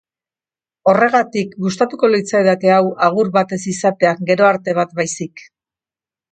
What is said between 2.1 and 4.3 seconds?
litzaidake hau agur bat ez izatea,